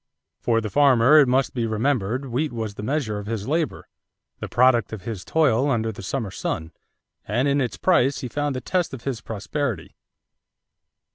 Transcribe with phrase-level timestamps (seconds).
[0.39, 3.87] For the farmer, it must be remembered, wheat was the measure of his labor,
[4.39, 6.71] the product of his toil under the summer sun;
[7.27, 9.93] and in its price he found the test of his prosperity.